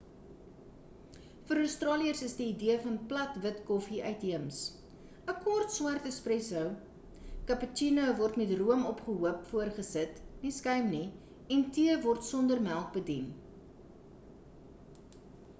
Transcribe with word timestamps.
vir 1.49 1.59
australiërs 1.63 2.21
is 2.27 2.31
die 2.39 2.47
idee 2.53 2.77
van 2.85 2.95
'plat 3.11 3.35
wit' 3.43 3.59
koffie 3.67 3.99
uitheems. 4.13 4.61
'n 5.33 5.37
kort 5.43 5.75
swart 5.75 6.07
is 6.13 6.17
'espresso' 6.17 6.63
cappuccino 7.53 8.07
word 8.23 8.41
met 8.45 8.55
room 8.63 8.89
opgehoop 8.95 9.45
voorgesit 9.53 10.19
nie 10.47 10.55
skuim 10.61 10.91
nie 10.97 11.05
en 11.57 11.65
tee 11.79 12.01
word 12.09 12.29
sonder 12.33 12.67
melk 12.73 12.91
bedien 12.99 13.31